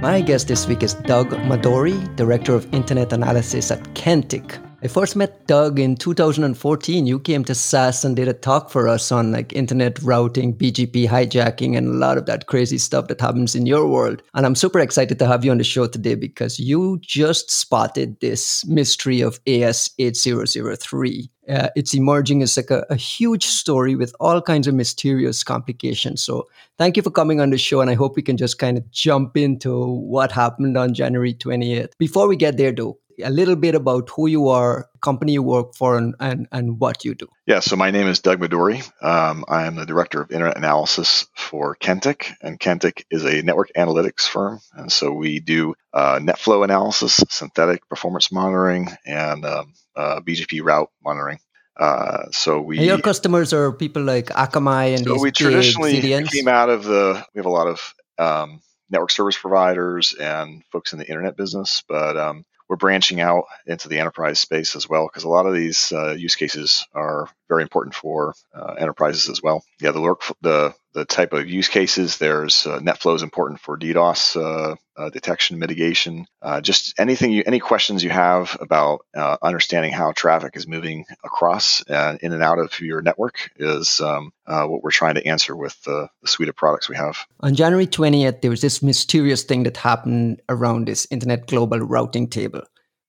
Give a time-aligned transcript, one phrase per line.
[0.00, 4.58] My guest this week is Doug Madory, Director of Internet Analysis at Kentik.
[4.82, 7.06] I first met Doug in 2014.
[7.06, 11.06] You came to SAS and did a talk for us on like internet routing, BGP
[11.06, 14.22] hijacking, and a lot of that crazy stuff that happens in your world.
[14.32, 18.18] And I'm super excited to have you on the show today because you just spotted
[18.20, 21.28] this mystery of AS8003.
[21.50, 26.22] Uh, it's emerging as like a, a, huge story with all kinds of mysterious complications.
[26.22, 26.48] So
[26.78, 28.88] thank you for coming on the show, and I hope we can just kind of
[28.92, 31.92] jump into what happened on January 28th.
[31.98, 35.74] Before we get there, though, a little bit about who you are, company you work
[35.74, 37.28] for, and, and, and what you do.
[37.46, 38.82] Yeah, so my name is Doug Madory.
[39.02, 43.70] Um, I am the director of internet analysis for Kentik, and Kentik is a network
[43.76, 44.60] analytics firm.
[44.74, 50.90] And so we do uh, NetFlow analysis, synthetic performance monitoring, and um, uh, BGP route
[51.04, 51.38] monitoring.
[51.80, 56.30] Uh, so we and your customers are people like Akamai and so we traditionally CDNs?
[56.30, 60.92] came out of the we have a lot of um, network service providers and folks
[60.92, 65.06] in the internet business, but um, we're branching out into the enterprise space as well
[65.06, 69.42] because a lot of these uh, use cases are very important for uh, enterprises as
[69.42, 69.64] well.
[69.80, 72.18] Yeah, the the the type of use cases.
[72.18, 76.26] There's uh, NetFlow is important for DDoS uh, uh, detection, mitigation.
[76.42, 81.04] Uh, just anything, you, any questions you have about uh, understanding how traffic is moving
[81.24, 85.26] across and in and out of your network is um, uh, what we're trying to
[85.26, 87.26] answer with the, the suite of products we have.
[87.40, 92.28] On January 20th, there was this mysterious thing that happened around this Internet Global Routing
[92.28, 92.62] Table.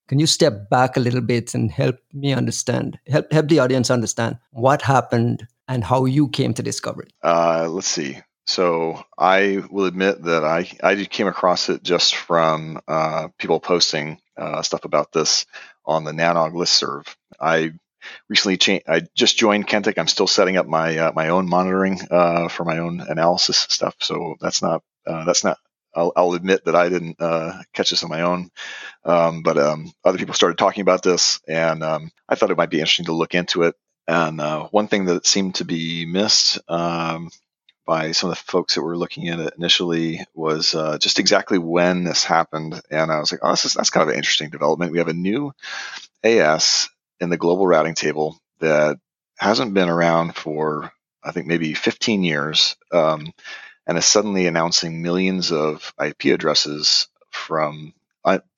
[0.08, 3.90] Can you step back a little bit and help me understand, help help the audience
[3.90, 7.14] understand what happened and how you came to discover it?
[7.24, 8.18] Uh, let's see.
[8.52, 14.20] So I will admit that I I came across it just from uh, people posting
[14.36, 15.46] uh, stuff about this
[15.86, 17.08] on the Nanog listserv.
[17.40, 17.72] I
[18.28, 18.90] recently changed.
[18.90, 19.98] I just joined Kentik.
[19.98, 23.96] I'm still setting up my uh, my own monitoring uh, for my own analysis stuff.
[24.02, 25.58] So that's not uh, that's not.
[25.96, 28.50] I'll, I'll, admit that I didn't uh, catch this on my own,
[29.04, 32.70] um, but um, other people started talking about this, and um, I thought it might
[32.70, 33.76] be interesting to look into it.
[34.08, 34.42] And
[34.72, 37.30] one thing that seemed to be missed um,
[37.92, 41.58] by some of the folks that were looking at it initially was uh, just exactly
[41.58, 42.80] when this happened.
[42.90, 44.94] And I was like, oh, this is, that's kind of an interesting development.
[44.94, 45.52] We have a new
[46.24, 48.98] AS in the global routing table that
[49.38, 53.34] hasn't been around for, I think, maybe 15 years um,
[53.86, 57.94] and is suddenly announcing millions of IP addresses from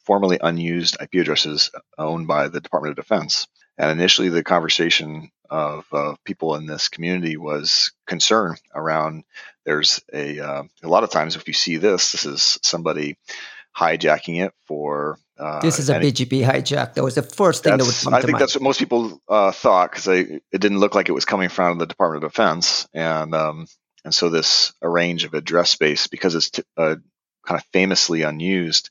[0.04, 3.48] formerly unused IP addresses owned by the Department of Defense.
[3.78, 9.24] And initially, the conversation of uh, people in this community was concern around
[9.66, 13.18] there's a uh, a lot of times if you see this, this is somebody
[13.78, 15.20] hijacking it for.
[15.38, 16.96] Uh, this is a BGP hijack.
[16.96, 18.42] That was the first thing that would come I think mind.
[18.42, 21.78] that's what most people uh, thought because it didn't look like it was coming from
[21.78, 23.68] the Department of Defense, and um,
[24.04, 26.96] and so this a range of address space because it's t- uh,
[27.46, 28.90] kind of famously unused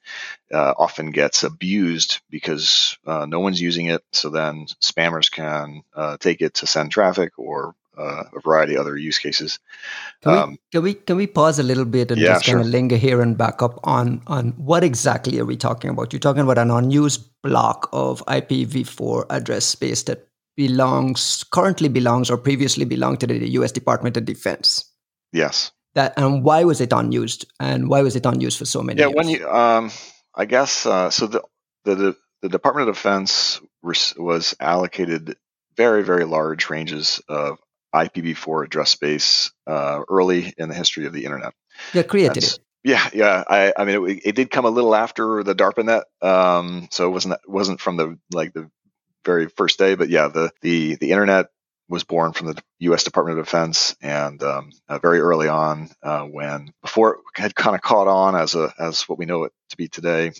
[0.53, 4.03] uh, often gets abused because uh, no one's using it.
[4.13, 8.83] So then spammers can uh, take it to send traffic or uh, a variety of
[8.83, 9.59] other use cases.
[10.23, 12.61] Can, um, we, can we can we pause a little bit and yeah, just kind
[12.61, 16.13] of linger here and back up on on what exactly are we talking about?
[16.13, 20.27] You're talking about an unused block of IPv4 address space that
[20.57, 23.73] belongs currently belongs or previously belonged to the U.S.
[23.73, 24.87] Department of Defense.
[25.33, 27.47] Yes that and why was it unused?
[27.61, 29.17] And why was it unused for so many yeah years?
[29.17, 29.91] when you um
[30.35, 31.43] i guess uh, so the,
[31.85, 35.37] the the department of defense was allocated
[35.77, 37.59] very very large ranges of
[37.95, 41.53] ipv4 address space uh, early in the history of the internet.
[41.93, 45.43] Yeah created it yeah yeah i i mean it, it, did come a little after
[45.43, 48.69] the darpanet um so it wasn't wasn't from the like the
[49.25, 51.47] very first day but yeah the the the internet
[51.93, 53.05] was born from the U.S.
[53.05, 57.77] Department of Defense, and um, uh, very early on, uh, when before it had kind
[57.77, 60.33] of caught on as a as what we know it to be today,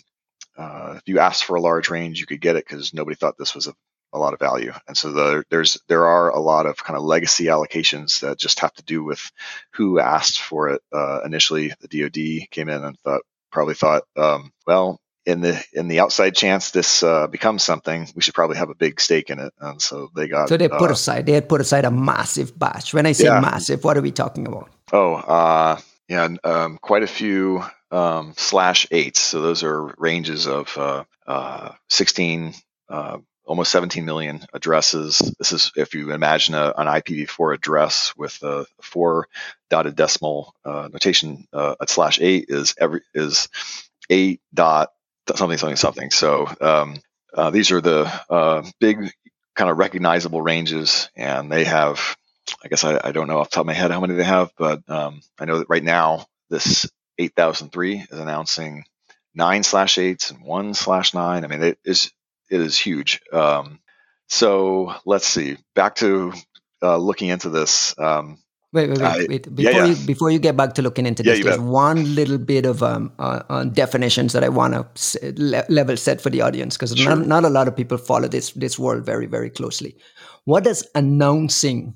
[0.57, 3.37] uh, if you asked for a large range, you could get it because nobody thought
[3.37, 3.75] this was a,
[4.13, 4.73] a lot of value.
[4.87, 8.59] And so the, there's there are a lot of kind of legacy allocations that just
[8.61, 9.31] have to do with
[9.73, 11.71] who asked for it uh, initially.
[11.81, 13.21] The DoD came in and thought
[13.51, 18.21] probably thought, um, well, in the in the outside chance this uh, becomes something, we
[18.21, 19.53] should probably have a big stake in it.
[19.59, 20.49] And so they got.
[20.49, 21.25] So they put uh, aside.
[21.25, 22.93] They had put aside a massive batch.
[22.93, 23.39] When I say yeah.
[23.39, 24.69] massive, what are we talking about?
[24.91, 29.19] Oh, uh, yeah, um, quite a few um, slash eights.
[29.19, 32.53] So those are ranges of uh, uh, sixteen.
[32.89, 35.17] Uh, almost 17 million addresses.
[35.37, 39.27] This is if you imagine a, an IPv4 address with a four
[39.69, 43.49] dotted decimal notation at slash eight is every is
[44.09, 44.91] eight dot
[45.35, 46.11] something, something, something.
[46.11, 46.99] So um,
[47.33, 49.11] uh, these are the uh, big
[49.55, 52.15] kind of recognizable ranges, and they have,
[52.63, 54.23] I guess I, I, don't know off the top of my head how many they
[54.23, 58.85] have, but um, I know that right now this 8003 is announcing
[59.35, 61.43] nine slash eights and one slash nine.
[61.43, 62.11] I mean, it is
[62.49, 63.21] it is huge.
[63.31, 63.79] Um,
[64.27, 65.57] so let's see.
[65.75, 66.33] Back to
[66.81, 67.97] uh, looking into this.
[67.97, 68.39] Um,
[68.73, 69.55] Wait, wait, wait, wait.
[69.55, 69.85] Before, yeah, yeah.
[69.85, 71.65] You, before you get back to looking into this, yeah, there's bet.
[71.65, 76.19] one little bit of um, uh, uh, definitions that I want to le- level set
[76.19, 77.15] for the audience because sure.
[77.15, 79.95] not, not a lot of people follow this this world very, very closely.
[80.45, 81.93] What does announcing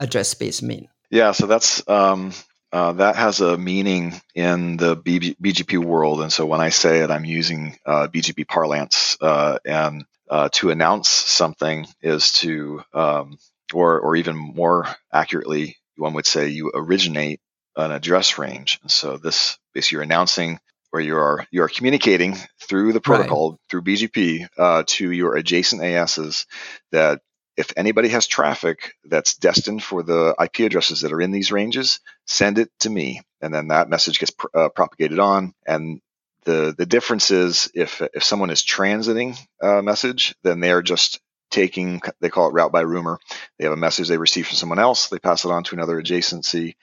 [0.00, 0.88] address space mean?
[1.10, 2.32] Yeah, so that's um,
[2.72, 7.10] uh, that has a meaning in the BGP world, and so when I say it,
[7.10, 13.38] I'm using uh, BGP parlance, uh, and uh, to announce something is to, um,
[13.72, 17.40] or or even more accurately, one would say you originate
[17.76, 18.78] an address range.
[18.82, 20.58] And so this basically you're announcing
[20.92, 23.60] or you are you are communicating through the protocol right.
[23.68, 26.46] through BGP uh, to your adjacent ASs
[26.92, 27.20] that
[27.56, 31.98] if anybody has traffic that's destined for the IP addresses that are in these ranges,
[32.24, 35.52] send it to me, and then that message gets pr- uh, propagated on.
[35.66, 36.00] And
[36.44, 41.20] the the difference is if if someone is transiting a message, then they are just
[41.50, 43.18] taking they call it route by rumor.
[43.58, 45.08] They have a message they receive from someone else.
[45.08, 46.74] They pass it on to another adjacency.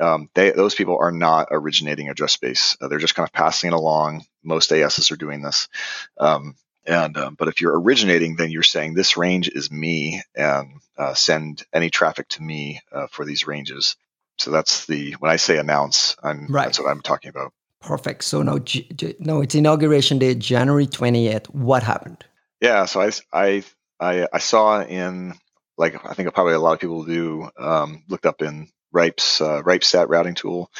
[0.00, 2.76] Um, they, those people are not originating address space.
[2.80, 4.24] Uh, they're just kind of passing it along.
[4.42, 5.68] Most as's are doing this.
[6.18, 6.56] Um,
[6.86, 11.14] and um, but if you're originating then you're saying this range is me and uh,
[11.14, 13.96] send any traffic to me uh, for these ranges.
[14.38, 16.64] So that's the when i say announce i'm right.
[16.64, 17.52] that's what i'm talking about.
[17.80, 18.24] Perfect.
[18.24, 18.58] So now
[19.18, 22.24] no it's inauguration day january 28th what happened?
[22.60, 23.64] Yeah so i i
[24.02, 25.34] I, I saw in
[25.78, 29.62] like I think probably a lot of people do um, looked up in Ripe's uh,
[29.62, 30.70] RIPEstat routing tool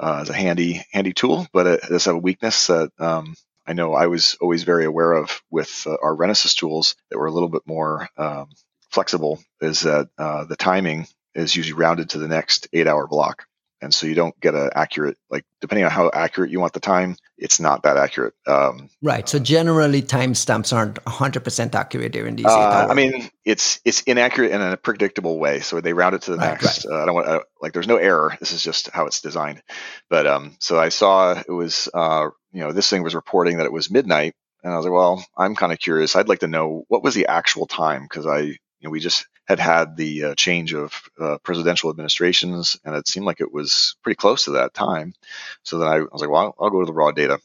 [0.00, 3.34] uh, as a handy handy tool, but it does have a weakness that um,
[3.66, 7.26] I know I was always very aware of with uh, our Renesys tools that were
[7.26, 8.48] a little bit more um,
[8.90, 9.40] flexible.
[9.60, 13.46] Is that uh, the timing is usually rounded to the next eight hour block
[13.84, 16.80] and so you don't get an accurate like depending on how accurate you want the
[16.80, 19.28] time it's not that accurate um, right.
[19.28, 24.60] So generally timestamps aren't 100% accurate during these uh, i mean it's it's inaccurate in
[24.60, 26.86] a predictable way so they round it to the right, next.
[26.86, 26.94] right.
[26.94, 28.36] Uh, i don't want uh, like there's no error.
[28.40, 29.62] This is just how it's designed.
[30.10, 33.66] But um so i saw it was uh you know this thing was reporting that
[33.66, 36.14] it was midnight and i was like well i'm kind of curious.
[36.14, 39.58] I'd like to know what was the actual time because i know we just had
[39.58, 44.16] had the uh, change of uh, presidential administrations, and it seemed like it was pretty
[44.16, 45.14] close to that time.
[45.62, 47.38] So then I, I was like, well, I'll, go to the raw data.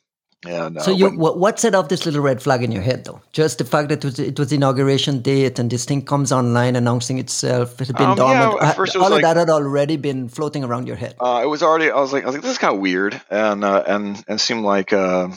[0.48, 3.04] And, so uh, you, when, what set off this little red flag in your head,
[3.04, 3.22] though?
[3.34, 6.78] Just the fact that it was, it was inauguration date and this thing comes online
[6.78, 7.82] announcing itself.
[7.82, 8.58] It had been um, dormant.
[8.62, 11.16] Yeah, all of like, that had already been floating around your head.
[11.20, 11.92] Uh, it was already.
[11.92, 14.40] I was like, I was like, this is kind of weird, and uh, and and
[14.40, 14.94] seemed like.
[14.94, 15.30] Uh,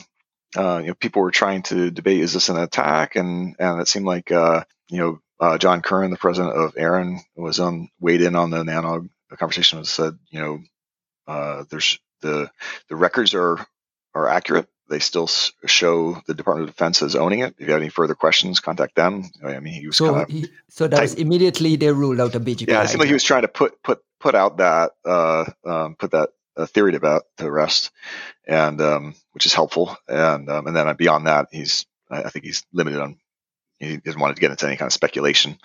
[0.55, 3.17] uh, you know, people were trying to debate: is this an attack?
[3.17, 7.21] And and it seemed like uh, you know uh, John Curran, the president of ARIN,
[7.35, 10.61] was on weighed in on the Nanog conversation and said, you know,
[11.27, 12.49] uh, there's the
[12.89, 13.59] the records are
[14.15, 14.69] are accurate.
[14.89, 17.57] They still show the Department of Defense as owning it.
[17.59, 19.25] If you have any further questions, contact them.
[19.45, 22.37] I mean, he was so kind of he, so that was immediately they ruled out
[22.37, 22.69] a BGP.
[22.69, 25.97] Yeah, it seemed like he was trying to put put put out that uh, um,
[25.97, 27.91] put that uh, theory to to rest,
[28.47, 29.97] and um, which is helpful.
[30.07, 33.19] And um, and then beyond that, he's I think he's limited on
[33.83, 35.59] he doesn't want to get into any kind of speculation.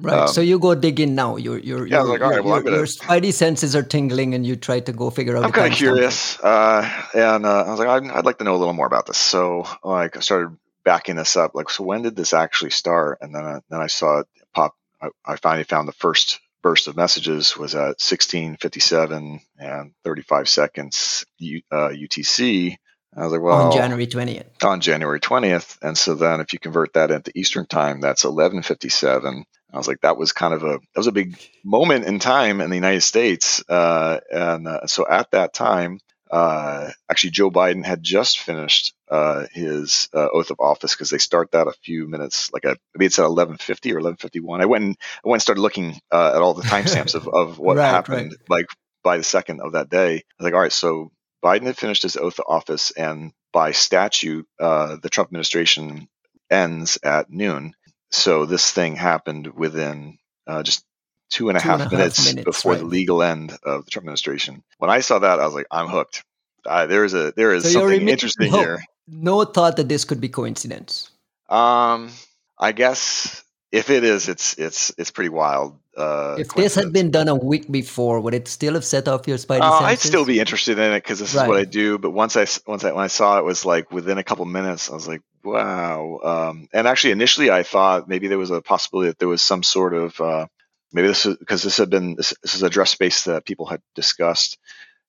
[0.00, 0.20] Right.
[0.20, 1.36] Um, so you go dig in now.
[1.36, 4.46] You're, you're, yeah, you're, like, all right, well, gonna, your spidey senses are tingling, and
[4.46, 5.44] you try to go figure out.
[5.44, 8.54] I'm kind of curious, uh, and uh, I was like, I'd, I'd, like to know
[8.54, 9.18] a little more about this.
[9.18, 11.54] So, like, I started backing this up.
[11.54, 13.18] Like, so when did this actually start?
[13.20, 14.74] And then, I, then I saw it pop.
[15.00, 21.24] I, I finally found the first burst of messages was at 1657 and 35 seconds
[21.70, 22.76] uh, UTC
[23.16, 24.62] I was like, well, on January 20th.
[24.62, 25.78] On January 20th.
[25.80, 29.44] And so then if you convert that into Eastern time, that's 1157.
[29.72, 32.60] I was like, that was kind of a, that was a big moment in time
[32.60, 33.62] in the United States.
[33.68, 35.98] Uh, and uh, so at that time,
[36.30, 41.18] uh, actually Joe Biden had just finished uh, his uh, oath of office because they
[41.18, 44.60] start that a few minutes, like a, maybe it's at 1150 or 1151.
[44.60, 47.58] I went and, I went and started looking uh, at all the timestamps of, of
[47.58, 48.50] what right, happened, right.
[48.50, 48.66] like
[49.02, 50.16] by the second of that day.
[50.16, 51.12] I was like, all right, so
[51.46, 56.08] Biden had finished his oath of office, and by statute, uh, the Trump administration
[56.50, 57.72] ends at noon.
[58.10, 60.84] So this thing happened within uh, just
[61.30, 62.80] two and a, two half, and a minutes half minutes, before right.
[62.80, 64.64] the legal end of the Trump administration.
[64.78, 66.24] When I saw that, I was like, I'm hooked.
[66.66, 68.84] Uh, there is a there is so something interesting no, here.
[69.06, 71.10] No thought that this could be coincidence.
[71.48, 72.10] Um,
[72.58, 75.78] I guess if it is, it's it's it's pretty wild.
[75.96, 79.26] Uh, if this had been done a week before, would it still have set off
[79.26, 81.44] your spidey uh, I'd still be interested in it because this right.
[81.44, 81.98] is what I do.
[81.98, 84.90] But once I once I when I saw it was like within a couple minutes,
[84.90, 86.20] I was like, wow.
[86.22, 89.62] Um, and actually, initially, I thought maybe there was a possibility that there was some
[89.62, 90.46] sort of uh,
[90.92, 93.80] maybe this is because this had been this, this is address space that people had
[93.94, 94.58] discussed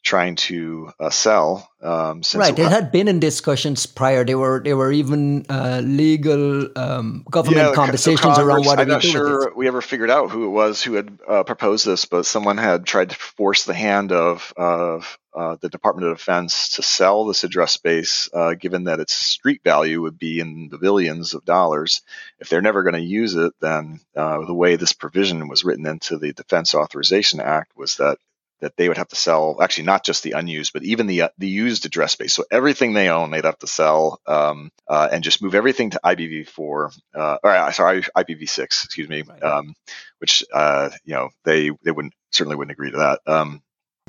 [0.04, 1.70] trying to uh, sell.
[1.82, 4.24] Um, right, it, had been in discussions prior.
[4.24, 8.80] There were there were even uh, legal um, government yeah, conversations so around what.
[8.80, 12.06] I'm not sure we ever figured out who it was who had uh, proposed this,
[12.06, 16.70] but someone had tried to force the hand of of uh, the Department of Defense
[16.70, 20.80] to sell this address space, uh, given that its street value would be in the
[20.80, 22.02] billions of dollars.
[22.40, 25.86] If they're never going to use it, then uh, the way this provision was written
[25.86, 28.18] into the Defense Authorization Act was that
[28.60, 31.30] that they would have to sell actually not just the unused but even the uh,
[31.38, 32.34] the used address space.
[32.34, 36.00] So everything they own they'd have to sell um, uh, and just move everything to
[36.04, 39.76] IPv4 uh, or uh, sorry IPv6 excuse me um,
[40.20, 43.62] which uh, you know they they wouldn't certainly wouldn't agree to that um,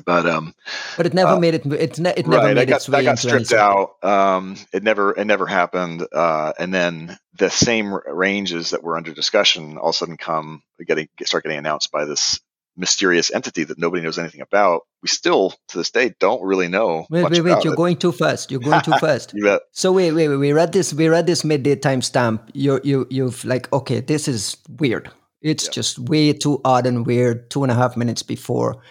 [0.05, 0.53] but um
[0.97, 3.03] but it never uh, made it it, ne- it never right, made got, its way
[3.03, 8.71] got stripped out um it never it never happened uh and then the same ranges
[8.71, 12.39] that were under discussion all of a sudden come getting start getting announced by this
[12.79, 14.83] mysterious entity that nobody knows anything about.
[15.03, 17.05] We still, to this day, don't really know.
[17.09, 17.63] Wait, wait, wait!
[17.63, 17.77] You're it.
[17.77, 18.49] going too fast.
[18.49, 19.33] You're going too fast.
[19.71, 20.37] So wait, wait, wait.
[20.37, 20.93] We read this.
[20.93, 22.49] We read this midday timestamp.
[22.53, 25.11] You, you, you've like, okay, this is weird.
[25.41, 25.71] It's yeah.
[25.71, 27.49] just way too odd and weird.
[27.49, 28.81] Two and a half minutes before,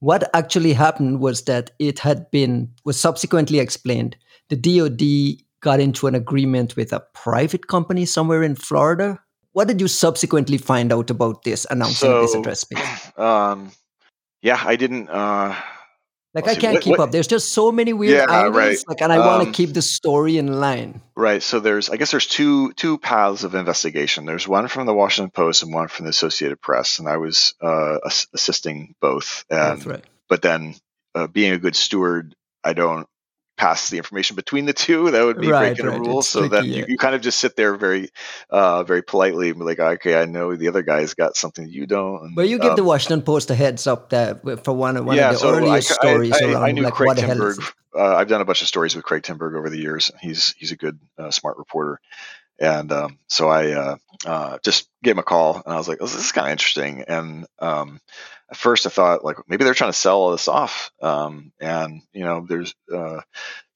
[0.00, 4.16] what actually happened was that it had been was subsequently explained.
[4.48, 9.20] The DoD got into an agreement with a private company somewhere in Florida
[9.58, 13.12] what did you subsequently find out about this announcing so, this address space?
[13.18, 13.72] Um,
[14.40, 15.10] yeah, I didn't.
[15.10, 15.52] Uh,
[16.32, 17.10] like I can't what, keep what, up.
[17.10, 18.42] There's just so many weird yeah.
[18.46, 18.78] Right.
[18.86, 21.00] Like, and I um, want to keep the story in line.
[21.16, 21.42] Right.
[21.42, 24.26] So there's, I guess, there's two two paths of investigation.
[24.26, 27.54] There's one from the Washington Post and one from the Associated Press, and I was
[27.60, 27.98] uh,
[28.32, 29.44] assisting both.
[29.50, 30.04] And, That's right.
[30.28, 30.76] But then,
[31.16, 33.08] uh, being a good steward, I don't
[33.58, 35.10] pass the information between the two.
[35.10, 35.98] That would be right, breaking right.
[35.98, 36.20] a rule.
[36.20, 38.08] It's so then you, you, kind of just sit there very,
[38.48, 41.86] uh, very politely and be like, okay, I know the other guy's got something you
[41.86, 42.22] don't.
[42.22, 45.16] And, but you give um, the Washington Post a heads up that for one, one
[45.16, 47.74] yeah, of the so earliest I, stories I, I, around, I knew like, Craig Timberg.
[47.94, 50.10] Uh, I've done a bunch of stories with Craig Timberg over the years.
[50.20, 52.00] He's he's a good, uh, smart reporter.
[52.58, 53.96] And um, so I uh,
[54.26, 57.04] uh, just gave him a call, and I was like, "This is kind of interesting."
[57.06, 58.00] And um,
[58.50, 60.90] at first, I thought like maybe they're trying to sell all this off.
[61.00, 63.20] Um, and you know, there's uh,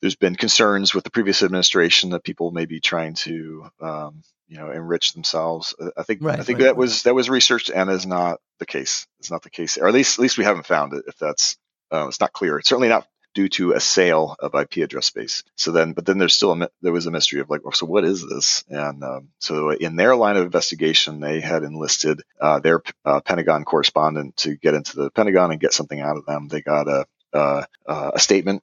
[0.00, 4.58] there's been concerns with the previous administration that people may be trying to um, you
[4.58, 5.74] know enrich themselves.
[5.80, 6.76] Uh, I think right, I think right, that right.
[6.76, 9.06] was that was researched and is not the case.
[9.20, 11.04] It's not the case, or at least at least we haven't found it.
[11.06, 11.56] If that's
[11.92, 12.58] uh, it's not clear.
[12.58, 15.42] It's certainly not due to a sale of IP address space.
[15.56, 17.86] So then, but then there's still a, there was a mystery of like, well, so
[17.86, 18.64] what is this?
[18.68, 23.64] And um, so in their line of investigation, they had enlisted uh, their uh, Pentagon
[23.64, 26.48] correspondent to get into the Pentagon and get something out of them.
[26.48, 28.62] They got a uh, a statement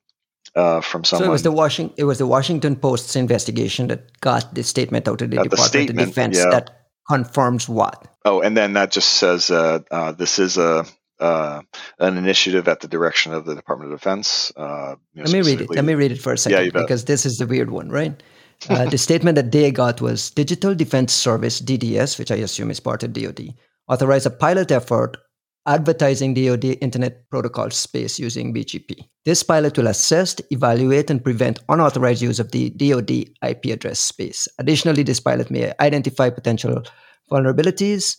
[0.56, 1.26] uh, from someone.
[1.26, 5.08] So it was the Washington it was the Washington Post's investigation that got the statement
[5.08, 6.50] out of the uh, Department the of Defense yeah.
[6.50, 8.08] that confirms what.
[8.26, 10.86] Oh, and then that just says uh, uh, this is a
[11.20, 11.62] uh,
[12.00, 14.52] an initiative at the direction of the Department of Defense.
[14.56, 15.70] Uh, you know, Let me read it.
[15.70, 18.22] Let me read it for a second yeah, because this is the weird one, right?
[18.70, 22.80] Uh, the statement that they got was Digital Defense Service (DDS), which I assume is
[22.80, 23.54] part of DoD,
[23.88, 25.18] authorized a pilot effort
[25.66, 29.08] advertising DoD Internet Protocol space using BGP.
[29.26, 33.12] This pilot will assess, evaluate, and prevent unauthorized use of the DoD
[33.44, 34.48] IP address space.
[34.58, 36.82] Additionally, this pilot may identify potential
[37.32, 38.18] vulnerabilities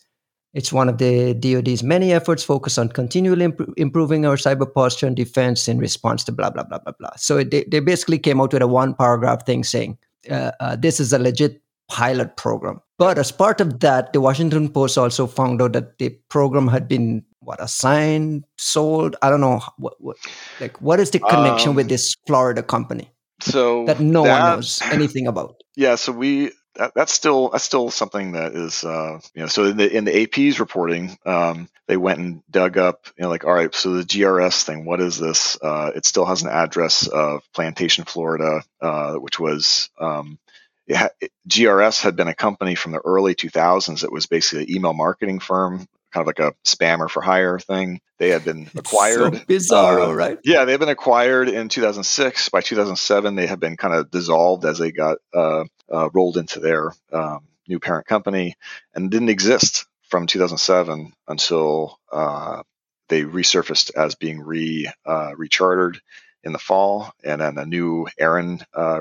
[0.52, 5.06] it's one of the DoD's many efforts focused on continually imp- improving our cyber posture
[5.06, 7.10] and defense in response to blah, blah, blah, blah, blah.
[7.16, 9.98] So they, they basically came out with a one paragraph thing saying
[10.30, 12.80] uh, uh, this is a legit pilot program.
[12.98, 16.88] But as part of that, the Washington Post also found out that the program had
[16.88, 19.16] been what assigned, sold.
[19.22, 20.16] I don't know what, what
[20.60, 23.10] like what is the connection um, with this Florida company?
[23.40, 25.62] So that no that, one knows anything about.
[25.74, 29.66] Yeah, so we that, that's still that's still something that is uh, you know so
[29.66, 33.44] in the in the AP's reporting um, they went and dug up you know like
[33.44, 35.58] all right so the GRS thing what is this?
[35.62, 40.38] Uh, it still has an address of Plantation Florida uh, which was um,
[40.86, 44.74] it it, GRS had been a company from the early 2000s that was basically an
[44.74, 48.00] email marketing firm kind of like a spammer for hire thing.
[48.18, 49.36] They had been acquired.
[49.36, 50.38] So bizarre, uh, right?
[50.44, 52.48] Yeah, they've been acquired in 2006.
[52.50, 56.60] By 2007, they had been kind of dissolved as they got uh, uh, rolled into
[56.60, 58.56] their um, new parent company
[58.94, 62.62] and didn't exist from 2007 until uh,
[63.08, 65.98] they resurfaced as being re uh, rechartered
[66.42, 69.00] in the fall, and then a new uh,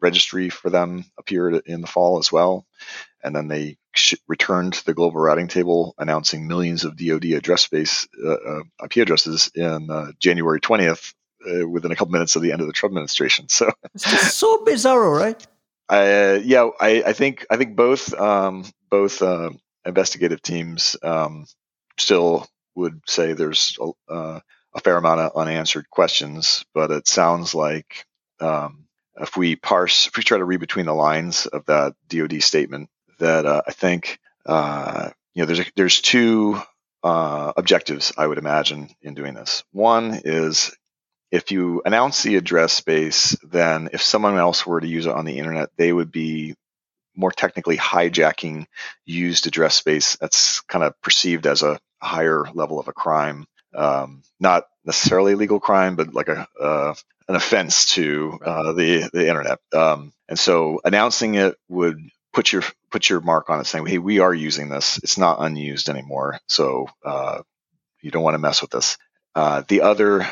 [0.00, 2.66] registry for them appeared in the fall as well.
[3.22, 7.62] And then they sh- returned to the global routing table, announcing millions of DoD address
[7.62, 11.14] space uh, uh IP addresses in uh, January 20th,
[11.48, 13.46] uh, within a couple minutes of the end of the Trump administration.
[13.56, 15.46] So it's so bizarre, right?
[15.88, 19.50] Uh, yeah, I, I, think I think both um, both uh,
[19.84, 21.46] investigative teams um,
[21.96, 24.42] still would say there's a,
[24.76, 28.04] a fair amount of unanswered questions, but it sounds like
[28.40, 28.85] um,
[29.20, 32.90] if we parse, if we try to read between the lines of that DoD statement,
[33.18, 36.60] that uh, I think uh, you know there's a, there's two
[37.02, 39.64] uh, objectives I would imagine in doing this.
[39.72, 40.74] One is
[41.30, 45.24] if you announce the address space, then if someone else were to use it on
[45.24, 46.54] the internet, they would be
[47.16, 48.66] more technically hijacking
[49.04, 53.46] used address space that's kind of perceived as a higher level of a crime.
[53.76, 56.94] Um, not necessarily a legal crime, but like a uh,
[57.28, 59.58] an offense to uh, the the internet.
[59.72, 61.98] Um, and so announcing it would
[62.32, 64.98] put your put your mark on it, saying, "Hey, we are using this.
[65.02, 66.38] It's not unused anymore.
[66.48, 67.42] So uh,
[68.02, 68.98] you don't want to mess with this."
[69.34, 70.26] Uh, the other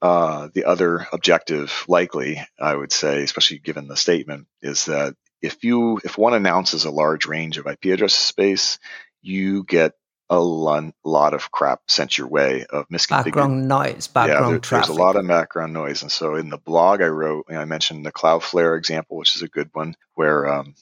[0.00, 5.64] uh, the other objective, likely, I would say, especially given the statement, is that if
[5.64, 8.78] you if one announces a large range of IP address space,
[9.22, 9.92] you get
[10.30, 14.86] a lot of crap sent your way of misconfigured background noise, background yeah, there, traffic.
[14.88, 17.60] There's a lot of background noise, and so in the blog I wrote, you know,
[17.60, 20.74] I mentioned the Cloudflare example, which is a good one, where um,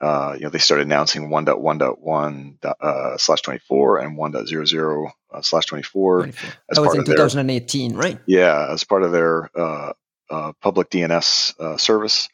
[0.00, 6.26] uh, you know they started announcing 1.1.1 uh, slash 24 and 1.00 uh, slash 24
[6.26, 6.34] as
[6.70, 8.18] that was in 2018, their, right?
[8.26, 9.92] Yeah, as part of their uh,
[10.30, 12.28] uh, public DNS uh, service.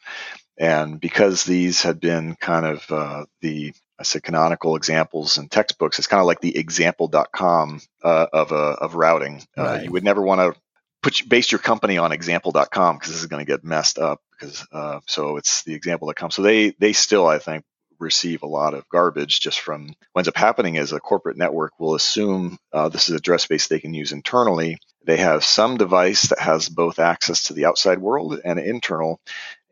[0.57, 5.99] And because these had been kind of uh, the I said canonical examples and textbooks,
[5.99, 9.43] it's kind of like the example.com uh, of uh, of routing.
[9.55, 9.79] Uh.
[9.83, 10.59] You would never want to
[11.01, 14.21] put base your company on example.com because this is going to get messed up.
[14.31, 16.31] Because uh, so it's the example.com.
[16.31, 17.63] So they they still I think
[17.99, 21.79] receive a lot of garbage just from what ends up happening is a corporate network
[21.79, 24.79] will assume uh, this is address space they can use internally.
[25.05, 29.19] They have some device that has both access to the outside world and internal,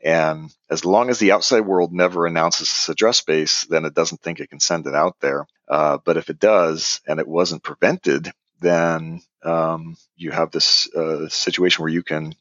[0.03, 4.22] and as long as the outside world never announces this address space, then it doesn't
[4.22, 5.46] think it can send it out there.
[5.68, 11.27] Uh, but if it does and it wasn't prevented, then um, you have this uh,
[11.29, 12.34] situation where you can,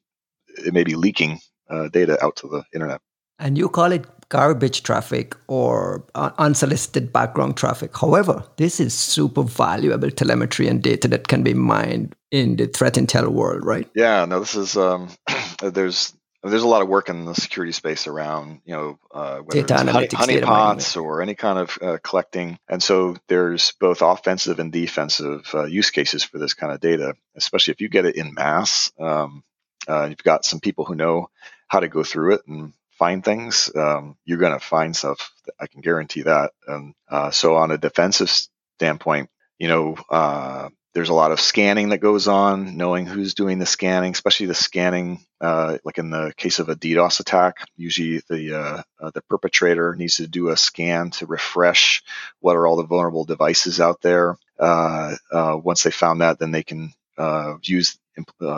[0.48, 3.00] it may be leaking uh, data out to the internet.
[3.38, 7.96] And you call it garbage traffic or unsolicited background traffic.
[7.96, 12.94] However, this is super valuable telemetry and data that can be mined in the threat
[12.94, 13.88] intel world, right?
[13.94, 15.09] Yeah, no, this is, um,
[15.62, 19.61] there's, there's a lot of work in the security space around, you know, uh, whether
[19.61, 22.59] data it's honey, honeypots or any kind of uh, collecting.
[22.68, 27.14] And so there's both offensive and defensive uh, use cases for this kind of data,
[27.37, 28.92] especially if you get it in mass.
[28.98, 29.42] Um,
[29.88, 31.31] uh, you've got some people who know
[31.66, 33.70] how to go through it and find things.
[33.74, 35.33] Um, you're going to find stuff.
[35.59, 36.53] I can guarantee that.
[36.66, 38.31] And uh, so on a defensive
[38.79, 43.61] standpoint, you know, uh, there's a lot of scanning that goes on, knowing who's doing
[43.61, 47.58] the scanning, especially the scanning, uh, like in the case of a DDoS attack.
[47.76, 52.02] Usually, the uh, uh, the perpetrator needs to do a scan to refresh
[52.40, 54.37] what are all the vulnerable devices out there.
[54.58, 57.96] Uh, uh, once they found that, then they can uh, use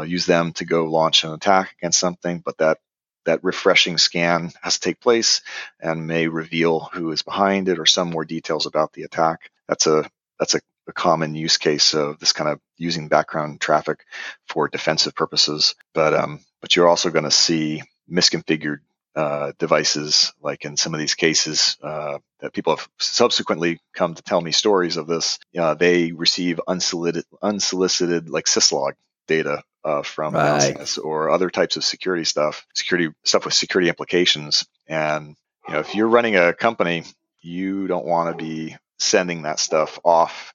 [0.06, 2.38] use them to go launch an attack against something.
[2.38, 2.78] But that
[3.26, 5.42] that refreshing scan has to take place
[5.78, 9.50] and may reveal who is behind it or some more details about the attack.
[9.68, 14.04] That's a that's a a common use case of this kind of using background traffic
[14.48, 15.74] for defensive purposes.
[15.94, 18.80] But um, but you're also going to see misconfigured
[19.16, 24.22] uh, devices, like in some of these cases uh, that people have subsequently come to
[24.22, 25.38] tell me stories of this.
[25.58, 28.92] Uh, they receive unsolicited, unsolicited like syslog
[29.26, 30.76] data uh, from right.
[30.78, 34.66] this or other types of security stuff, security stuff with security implications.
[34.86, 37.04] And you know, if you're running a company,
[37.40, 40.52] you don't want to be sending that stuff off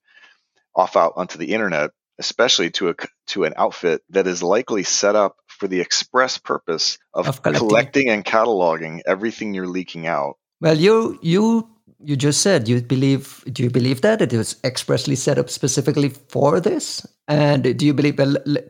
[0.76, 2.96] off out onto the internet, especially to a
[3.28, 7.68] to an outfit that is likely set up for the express purpose of, of collecting.
[7.68, 10.38] collecting and cataloging everything you're leaking out.
[10.62, 11.70] Well, you you
[12.04, 16.10] you just said you believe do you believe that it was expressly set up specifically
[16.10, 18.18] for this and do you believe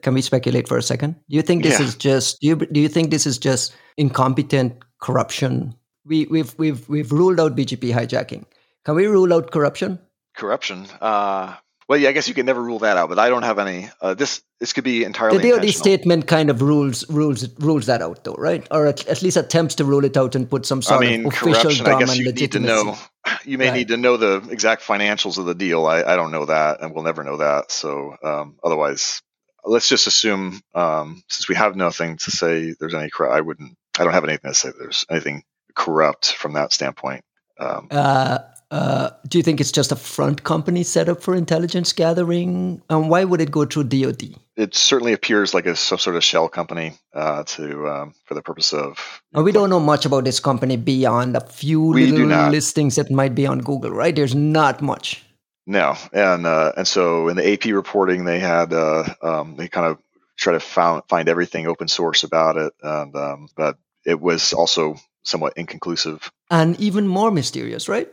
[0.01, 1.85] can we speculate for a second do you think this yeah.
[1.85, 5.73] is just do you do you think this is just incompetent corruption
[6.05, 8.45] we we've we've we've ruled out bgp hijacking
[8.85, 9.99] can we rule out corruption
[10.35, 11.55] corruption uh
[11.87, 13.89] well, yeah, I guess you can never rule that out, but I don't have any.
[14.01, 15.37] Uh, this this could be entirely.
[15.37, 18.67] The DoD statement kind of rules rules rules that out, though, right?
[18.71, 21.27] Or at, at, least attempts to rule it out and put some sort I mean,
[21.27, 22.97] of official I guess you need to know.
[23.43, 23.77] You may right.
[23.77, 25.87] need to know the exact financials of the deal.
[25.87, 27.71] I, I don't know that, and we'll never know that.
[27.71, 29.23] So, um, otherwise,
[29.63, 33.09] let's just assume, um, since we have nothing to say, there's any.
[33.19, 33.75] I wouldn't.
[33.97, 34.69] I don't have anything to say.
[34.77, 35.43] There's anything
[35.75, 37.23] corrupt from that standpoint.
[37.59, 38.39] Um, uh,
[38.75, 42.81] uh, do you think it's just a front company set up for intelligence gathering?
[42.89, 44.35] And why would it go through DoD?
[44.57, 48.41] It certainly appears like a some sort of shell company uh, to um, for the
[48.41, 49.21] purpose of.
[49.31, 53.33] We don't know much about this company beyond a few we little listings that might
[53.33, 54.13] be on Google, right?
[54.13, 55.23] There's not much.
[55.65, 59.87] No, and uh, and so in the AP reporting, they had uh, um, they kind
[59.87, 59.99] of
[60.35, 64.97] try to found, find everything open source about it, and um, but it was also
[65.23, 68.11] somewhat inconclusive and even more mysterious, right?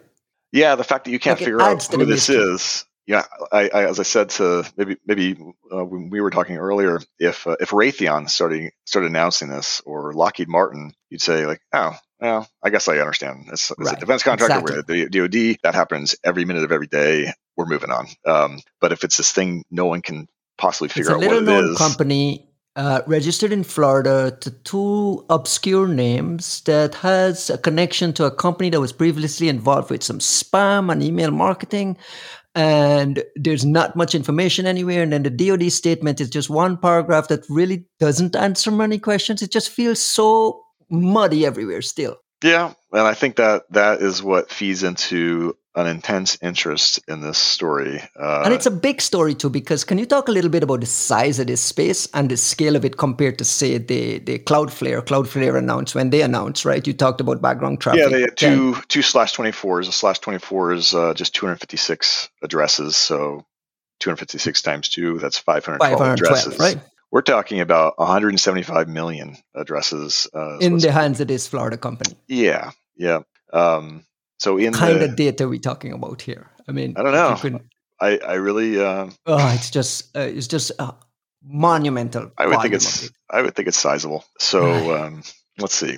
[0.52, 2.84] Yeah, the fact that you can't like figure out who this is.
[3.04, 5.36] Yeah, I, I, as I said to maybe maybe
[5.72, 10.12] uh, when we were talking earlier, if uh, if Raytheon started started announcing this or
[10.12, 13.48] Lockheed Martin, you'd say like, oh, well, I guess I understand.
[13.50, 13.96] It's, it's right.
[13.96, 15.06] a defense contractor exactly.
[15.06, 15.58] the DoD.
[15.64, 17.32] That happens every minute of every day.
[17.56, 18.06] We're moving on.
[18.24, 21.38] Um, but if it's this thing no one can possibly figure out what it is,
[21.38, 27.58] a little known company uh, registered in Florida to two obscure names that has a
[27.58, 31.96] connection to a company that was previously involved with some spam and email marketing.
[32.54, 35.02] And there's not much information anywhere.
[35.02, 39.42] And then the DoD statement is just one paragraph that really doesn't answer many questions.
[39.42, 42.16] It just feels so muddy everywhere still.
[42.42, 47.38] Yeah, and I think that that is what feeds into an intense interest in this
[47.38, 48.00] story.
[48.18, 50.80] Uh, and it's a big story too, because can you talk a little bit about
[50.80, 54.38] the size of this space and the scale of it compared to, say, the, the
[54.40, 55.02] Cloudflare?
[55.02, 56.86] Cloudflare announced when they announced, right?
[56.86, 58.02] You talked about background traffic.
[58.02, 59.88] Yeah, they had two two slash twenty fours.
[59.88, 63.46] A slash twenty four is uh, just two hundred fifty six addresses, so
[63.98, 66.58] two hundred fifty six times two, that's five hundred twelve addresses.
[66.58, 66.78] Right.
[67.10, 72.16] We're talking about 175 million addresses uh, in the hands of this Florida company.
[72.26, 73.20] Yeah, yeah.
[73.52, 74.06] Um,
[74.42, 76.50] so in kind the, of data we're talking about here?
[76.66, 77.36] I mean, I don't know.
[77.38, 77.60] Could,
[78.00, 78.76] I I really.
[78.76, 80.92] Uh, oh, it's just uh, it's just uh,
[81.44, 82.32] monumental.
[82.36, 84.24] I would think it's I would think it's sizable.
[84.40, 85.22] So um,
[85.58, 85.96] let's see.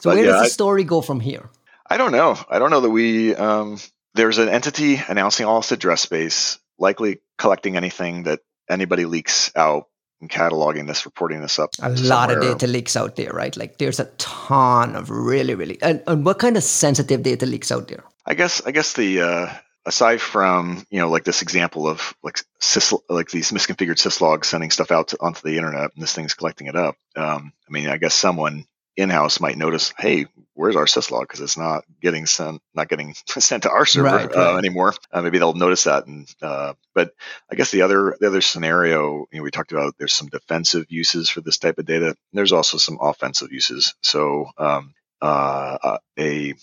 [0.00, 1.48] So but where yeah, does the story I, go from here?
[1.88, 2.36] I don't know.
[2.50, 3.32] I don't know that we.
[3.36, 3.78] Um,
[4.14, 9.86] there's an entity announcing all its address space, likely collecting anything that anybody leaks out
[10.24, 11.70] and cataloging this, reporting this up.
[11.82, 13.54] A lot of data leaks out there, right?
[13.56, 15.78] Like there's a ton of really, really.
[15.82, 18.04] And, and what kind of sensitive data leaks out there?
[18.24, 22.40] I guess I guess the uh, aside from you know like this example of like
[22.58, 26.34] sys, like these misconfigured syslogs sending stuff out to, onto the internet and this thing's
[26.34, 26.96] collecting it up.
[27.16, 28.64] Um, I mean, I guess someone
[28.96, 31.22] in-house might notice, hey, where's our syslog?
[31.22, 34.94] Because it's not getting sent, not getting sent to our server right, uh, anymore.
[35.12, 36.06] Uh, maybe they'll notice that.
[36.06, 37.12] And uh, but
[37.50, 40.86] I guess the other the other scenario, you know, we talked about there's some defensive
[40.88, 42.16] uses for this type of data.
[42.32, 43.94] There's also some offensive uses.
[44.02, 46.54] So um, uh, uh, a,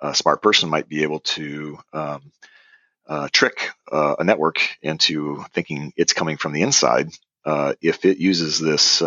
[0.00, 2.32] a, smart person might be able to um,
[3.06, 7.10] uh, trick a network into thinking it's coming from the inside.
[7.46, 9.02] if it uses this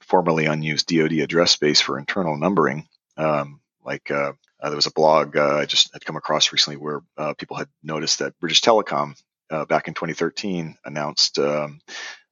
[0.00, 2.88] formerly unused DoD address space for internal numbering.
[3.16, 6.76] Um, like uh, uh, there was a blog uh, I just had come across recently
[6.76, 11.80] where uh, people had noticed that British Telecom uh, back in 2013 announced um,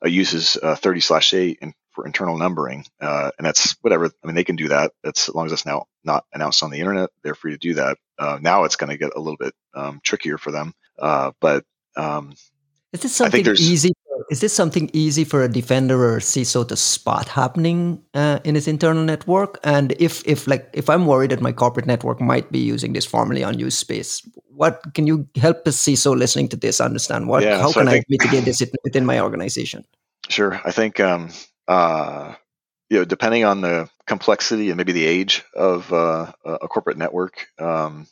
[0.05, 1.59] uses 30 slash 8
[1.91, 4.07] for internal numbering, and that's whatever.
[4.07, 4.93] I mean, they can do that.
[5.03, 7.75] That's as long as it's now not announced on the internet, they're free to do
[7.75, 7.99] that.
[8.41, 11.65] now it's going to get a little bit um, trickier for them, but
[11.97, 12.35] um,
[12.93, 13.93] is this something easy
[14.31, 18.55] is this something easy for a defender or a CISO to spot happening uh, in
[18.55, 19.59] his internal network?
[19.65, 23.07] And if, if like, if I'm worried that my corporate network might be using this
[23.07, 27.29] formerly unused space, what can you help a CISO listening to this understand?
[27.29, 29.85] What, yeah, how so can I, think, I, mitigate this within my organization?
[30.29, 31.31] Sure, I think um,
[31.67, 32.35] uh,
[32.91, 37.47] you know, depending on the complexity and maybe the age of uh, a corporate network,
[37.59, 38.07] um,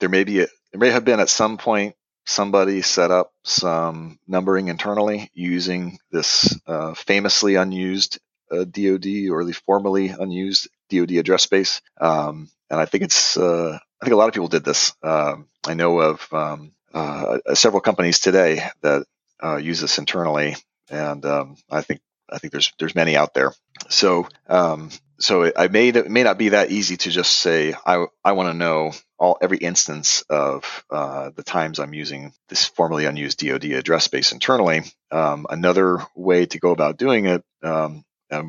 [0.00, 1.94] there may be a, there may have been at some point
[2.26, 8.18] somebody set up some numbering internally using this uh, famously unused
[8.50, 11.80] uh, DoD or the formerly unused DoD address space.
[12.00, 14.92] Um, and I think it's uh, I think a lot of people did this.
[15.02, 19.06] Um, I know of um, uh, several companies today that
[19.42, 20.56] uh, use this internally,
[20.90, 23.52] and um, I think I think there's there's many out there.
[23.88, 27.74] So um, so it, I made it may not be that easy to just say
[27.86, 32.64] I I want to know all every instance of uh, the times I'm using this
[32.66, 34.82] formerly unused DoD address space internally.
[35.10, 38.04] Um, another way to go about doing it, um,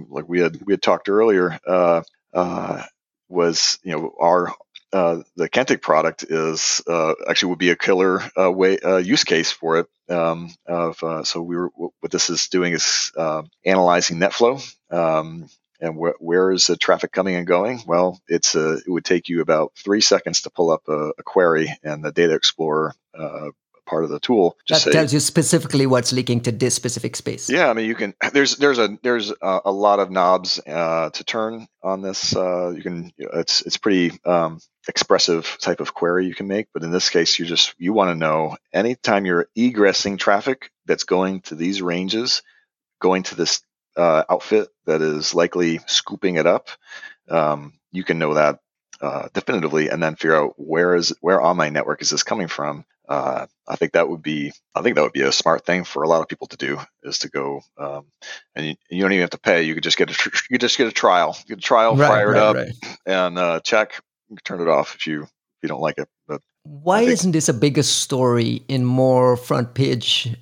[0.10, 2.02] like we had we had talked earlier, uh,
[2.34, 2.84] uh,
[3.30, 4.54] was you know our
[4.94, 9.52] uh, the Kentik product is uh, actually would be a killer uh, way use case
[9.52, 9.88] for it.
[10.10, 13.12] Um, of so we were what this is doing is
[13.66, 15.48] analyzing NetFlow um,
[15.80, 17.82] and wh- where is the traffic coming and going?
[17.86, 21.24] Well, it's a, it would take you about three seconds to pull up a, a
[21.24, 23.50] query, and the Data Explorer uh,
[23.86, 27.50] part of the tool that say, tells you specifically what's leaking to this specific space.
[27.50, 28.14] Yeah, I mean, you can.
[28.34, 32.36] There's there's a there's a, a lot of knobs uh, to turn on this.
[32.36, 33.12] Uh, you can.
[33.18, 37.40] It's it's pretty um, expressive type of query you can make, but in this case,
[37.40, 42.42] you just you want to know anytime you're egressing traffic that's going to these ranges,
[43.00, 43.62] going to this
[43.98, 46.70] uh, outfit that is likely scooping it up,
[47.30, 48.60] um, you can know that
[49.02, 52.48] uh, definitively, and then figure out where is where on my network is this coming
[52.48, 52.86] from.
[53.08, 56.04] uh, I think that would be I think that would be a smart thing for
[56.04, 58.06] a lot of people to do is to go um,
[58.56, 59.64] and you, you, don't even have to pay.
[59.64, 62.32] You could just get a you just get a trial, get a trial, right, fire
[62.32, 62.98] right, it up, right.
[63.06, 64.02] and uh, check.
[64.44, 65.30] Turn it off if you if
[65.62, 66.10] you don't like it.
[66.28, 70.36] But why think, isn't this a bigger story in more front page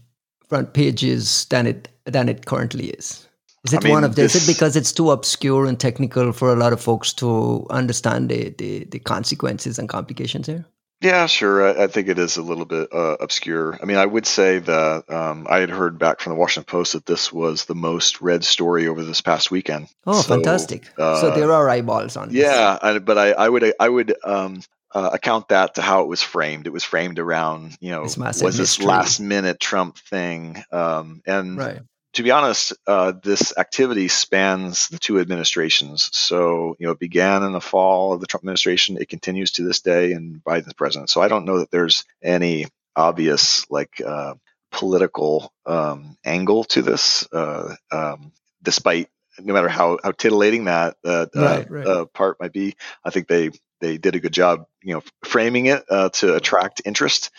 [0.48, 3.28] front pages than it than it currently is?
[3.64, 6.34] Is it I mean, one of this, is it because it's too obscure and technical
[6.34, 10.66] for a lot of folks to understand the, the, the consequences and complications here?
[11.00, 11.68] Yeah, sure.
[11.68, 13.78] I, I, think it is a little bit uh, obscure.
[13.82, 16.94] I mean, I would say that um, I had heard back from the Washington Post
[16.94, 19.88] that this was the most read story over this past weekend.
[20.08, 20.88] Oh, so, fantastic!
[20.98, 22.30] Uh, so there are eyeballs on.
[22.30, 22.38] This.
[22.38, 24.62] Yeah, I, but I, I would I would um,
[24.94, 26.68] uh, account that to how it was framed.
[26.68, 31.82] It was framed around you know was this last minute Trump thing, um, and right
[32.14, 36.10] to be honest, uh, this activity spans the two administrations.
[36.14, 38.98] So, you know, it began in the fall of the Trump administration.
[38.98, 41.10] It continues to this day in Biden's president.
[41.10, 44.36] So I don't know that there's any obvious, like, uh,
[44.72, 51.26] political um, angle to this, uh, um, despite no matter how, how titillating that uh,
[51.34, 51.88] right, right.
[51.88, 52.76] Uh, part might be.
[53.04, 53.52] I think they
[53.84, 57.30] they did a good job, you know, framing it uh, to attract interest.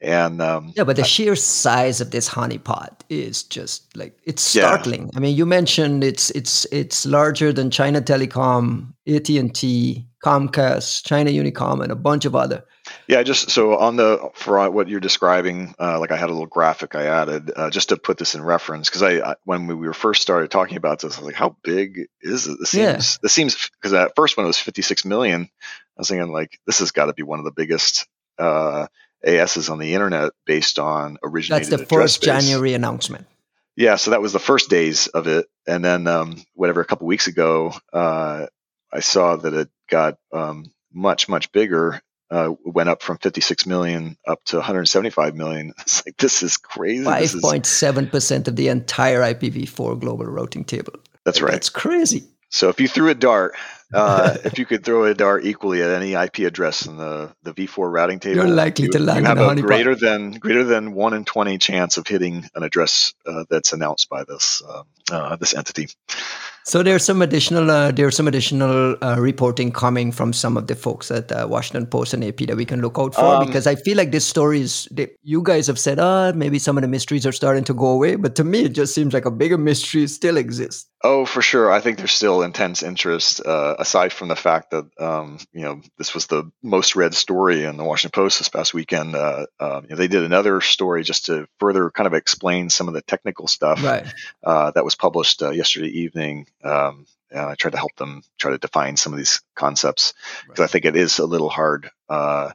[0.00, 4.42] And um, yeah, but the I, sheer size of this honeypot is just like it's
[4.42, 5.06] startling.
[5.06, 5.16] Yeah.
[5.16, 11.04] I mean, you mentioned it's it's it's larger than China Telecom, AT and T, Comcast,
[11.04, 12.64] China Unicom, and a bunch of other.
[13.06, 16.46] Yeah, just so on the for what you're describing, uh, like I had a little
[16.46, 19.74] graphic I added uh, just to put this in reference because I, I, when we
[19.74, 22.58] were first started talking about this, I was like, how big is it?
[22.58, 23.18] This seems yeah.
[23.22, 25.48] this seems because at first it was 56 million,
[25.98, 28.06] I was thinking like this has got to be one of the biggest
[28.38, 28.86] uh,
[29.24, 31.70] ASs on the internet based on originated.
[31.70, 33.26] That's the first January announcement.
[33.74, 37.06] Yeah, so that was the first days of it, and then um, whatever a couple
[37.06, 38.46] weeks ago, uh,
[38.92, 44.16] I saw that it got um, much much bigger uh, went up from 56 million
[44.26, 45.72] up to 175 million.
[45.80, 47.04] It's like this is crazy.
[47.04, 50.94] 5.7 percent of the entire IPv4 global routing table.
[51.24, 51.52] That's right.
[51.52, 52.24] That's crazy.
[52.50, 53.54] So if you threw a dart,
[53.92, 57.52] uh, if you could throw a dart equally at any IP address in the, the
[57.52, 60.94] V4 routing table, you're likely you, to land you have a greater than greater than
[60.94, 65.36] one in 20 chance of hitting an address uh, that's announced by this um, uh,
[65.36, 65.88] this entity.
[66.68, 70.74] So there's some additional uh, there's some additional uh, reporting coming from some of the
[70.74, 73.66] folks at uh, Washington Post and AP that we can look out for um, because
[73.66, 76.82] I feel like this story is they, you guys have said ah maybe some of
[76.82, 79.30] the mysteries are starting to go away, but to me it just seems like a
[79.30, 80.90] bigger mystery still exists.
[81.04, 81.70] Oh, for sure.
[81.70, 85.80] I think there's still intense interest, uh, aside from the fact that um, you know
[85.96, 89.14] this was the most read story in the Washington Post this past weekend.
[89.14, 92.88] Uh, uh, you know, they did another story just to further kind of explain some
[92.88, 94.12] of the technical stuff right.
[94.42, 96.46] Uh, that was published uh, yesterday evening.
[96.64, 100.60] Um, and I tried to help them try to define some of these concepts because
[100.60, 100.64] right.
[100.64, 102.52] I think it is a little hard, uh,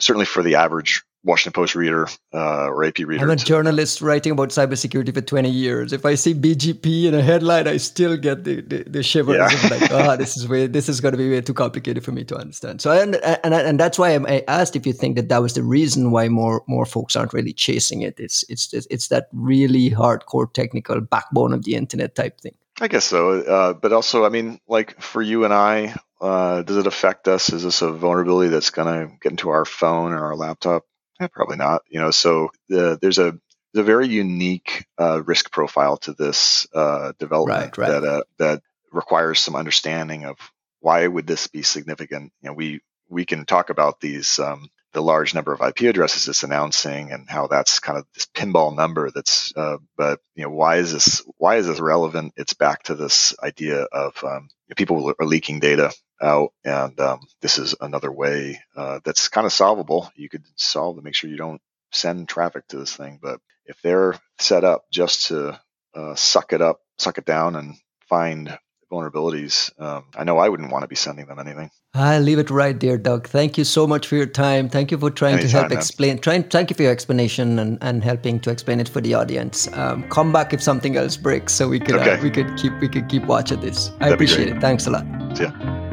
[0.00, 3.22] certainly for the average Washington Post reader uh, or AP reader.
[3.22, 5.92] I'm a journalist writing about cybersecurity for 20 years.
[5.92, 9.36] If I see BGP in a headline, I still get the, the, the shivers.
[9.36, 9.68] Yeah.
[9.68, 12.24] like, oh, this is way, this is going to be way too complicated for me
[12.24, 12.80] to understand.
[12.80, 15.62] So, and and, and that's why I asked if you think that that was the
[15.62, 18.18] reason why more more folks aren't really chasing it.
[18.18, 22.54] It's it's it's that really hardcore technical backbone of the internet type thing.
[22.80, 26.76] I guess so, uh, but also, I mean, like for you and I, uh, does
[26.76, 27.52] it affect us?
[27.52, 30.84] Is this a vulnerability that's going to get into our phone or our laptop?
[31.20, 31.82] Eh, probably not.
[31.88, 33.36] You know, so the, there's a
[33.72, 38.00] there's a very unique uh, risk profile to this uh, development right, right.
[38.00, 38.62] that uh, that
[38.92, 40.36] requires some understanding of
[40.80, 42.32] why would this be significant.
[42.42, 46.28] You know, we we can talk about these um, the large number of IP addresses
[46.28, 50.50] it's announcing and how that's kind of this pinball number that's uh, but you know
[50.50, 55.12] why is this why is this relevant it's back to this idea of um, people
[55.18, 60.10] are leaking data out, and um, this is another way uh, that's kind of solvable.
[60.16, 61.60] You could solve to make sure you don't
[61.92, 65.60] send traffic to this thing, but if they're set up just to
[65.94, 67.74] uh, suck it up, suck it down, and
[68.08, 68.58] find
[68.90, 71.70] vulnerabilities, um, I know I wouldn't want to be sending them anything.
[71.94, 73.28] I leave it right there, Doug.
[73.28, 74.68] Thank you so much for your time.
[74.68, 76.18] Thank you for trying Anytime, to help explain.
[76.18, 79.68] Trying, thank you for your explanation and, and helping to explain it for the audience.
[79.76, 82.14] Um, come back if something else breaks, so we could uh, okay.
[82.14, 83.90] uh, we could keep we could keep watching this.
[84.00, 84.60] I That'd appreciate it.
[84.60, 85.06] Thanks a lot.
[85.38, 85.87] Yeah.